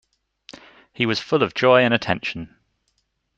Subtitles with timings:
[0.93, 2.55] He was full of joy and attention.